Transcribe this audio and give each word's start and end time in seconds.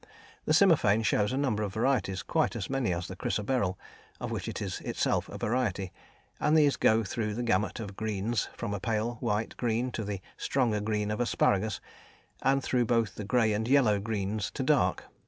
The 0.45 0.53
cymophane 0.55 1.03
shows 1.03 1.31
a 1.31 1.37
number 1.37 1.61
of 1.61 1.75
varieties, 1.75 2.23
quite 2.23 2.55
as 2.55 2.71
many 2.71 2.91
as 2.91 3.07
the 3.07 3.15
chrysoberyl, 3.15 3.77
of 4.19 4.31
which 4.31 4.47
it 4.47 4.59
is 4.59 4.79
itself 4.81 5.29
a 5.29 5.37
variety, 5.37 5.91
and 6.39 6.57
these 6.57 6.75
go 6.75 7.03
through 7.03 7.35
the 7.35 7.43
gamut 7.43 7.79
of 7.79 7.95
greens, 7.95 8.49
from 8.57 8.73
a 8.73 8.79
pale 8.79 9.17
white 9.19 9.55
green 9.57 9.91
to 9.91 10.03
the 10.03 10.19
stronger 10.37 10.81
green 10.81 11.11
of 11.11 11.19
asparagus, 11.19 11.79
and 12.41 12.63
through 12.63 12.85
both 12.85 13.13
the 13.13 13.23
grey 13.23 13.53
and 13.53 13.67
yellow 13.67 13.99
greens 13.99 14.49
to 14.55 14.63
dark. 14.63 15.03